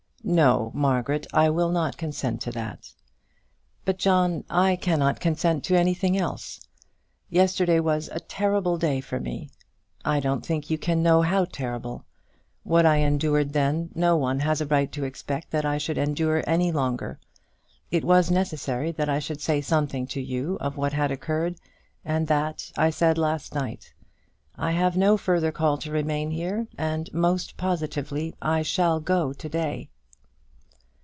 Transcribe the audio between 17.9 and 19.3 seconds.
was necessary that I